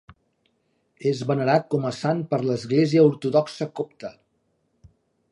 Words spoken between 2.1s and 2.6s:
per